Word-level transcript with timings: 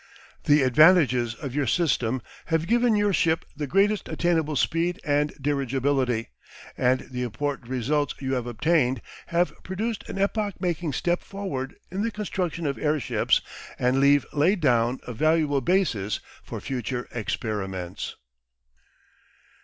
The 0.45 0.63
advantages 0.63 1.35
of 1.35 1.53
your 1.53 1.67
system 1.67 2.23
have 2.45 2.65
given 2.65 2.95
your 2.95 3.13
ship 3.13 3.45
the 3.55 3.67
greatest 3.67 4.09
attainable 4.09 4.55
speed 4.55 4.99
and 5.03 5.31
dirigibility, 5.39 6.29
and 6.75 7.01
the 7.11 7.21
important 7.21 7.69
results 7.69 8.15
you 8.19 8.33
have 8.33 8.47
obtained 8.47 9.03
have 9.27 9.53
produced 9.61 10.03
an 10.09 10.17
epoch 10.17 10.59
making 10.59 10.93
step 10.93 11.21
forward 11.21 11.75
in 11.91 12.01
the 12.01 12.09
construction 12.09 12.65
of 12.65 12.79
airships 12.79 13.41
and 13.77 13.99
leave 13.99 14.25
laid 14.33 14.59
down 14.59 14.99
a 15.05 15.13
valuable 15.13 15.61
basis 15.61 16.19
for 16.41 16.59
future 16.59 17.07
experiments." 17.13 18.15